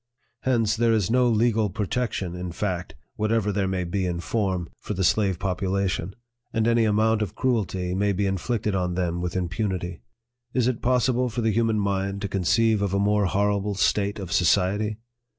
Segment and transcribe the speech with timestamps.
[0.41, 4.95] Hence, there is no legal protection in fact, whatever there may be in form, for
[4.95, 6.15] the slave population;
[6.51, 10.01] and any amount of cruelty may be inflicted on them with impunity.
[10.55, 14.31] Is it possible for the human mind to conceive of a more horrible state of
[14.33, 14.97] society